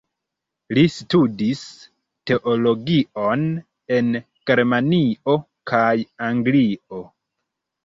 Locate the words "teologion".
2.31-3.45